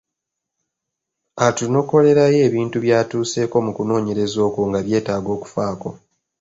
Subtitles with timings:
[1.47, 5.89] Atunokolerayo ebintu by’atuuseeko mu kunoonyereza okwo nga byetaaga okufaako.